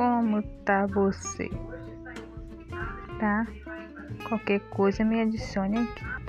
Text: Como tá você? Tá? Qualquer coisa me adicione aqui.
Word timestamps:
Como 0.00 0.42
tá 0.64 0.86
você? 0.86 1.50
Tá? 3.18 3.46
Qualquer 4.26 4.60
coisa 4.70 5.04
me 5.04 5.20
adicione 5.20 5.80
aqui. 5.80 6.19